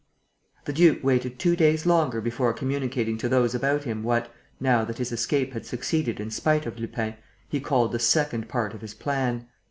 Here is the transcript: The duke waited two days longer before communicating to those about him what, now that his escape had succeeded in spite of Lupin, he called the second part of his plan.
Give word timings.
The 0.65 0.73
duke 0.73 1.03
waited 1.03 1.37
two 1.37 1.55
days 1.55 1.85
longer 1.85 2.21
before 2.21 2.53
communicating 2.53 3.19
to 3.19 3.29
those 3.29 3.53
about 3.53 3.83
him 3.83 4.01
what, 4.01 4.33
now 4.59 4.83
that 4.83 4.97
his 4.97 5.11
escape 5.11 5.53
had 5.53 5.63
succeeded 5.67 6.19
in 6.19 6.31
spite 6.31 6.65
of 6.65 6.79
Lupin, 6.79 7.17
he 7.47 7.59
called 7.59 7.91
the 7.91 7.99
second 7.99 8.49
part 8.49 8.73
of 8.73 8.81
his 8.81 8.95
plan. 8.95 9.45